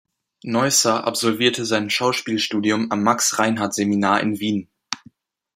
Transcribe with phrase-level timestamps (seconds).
[0.41, 4.67] Neusser absolvierte sein Schauspielstudium am Max-Reinhardt-Seminar in Wien.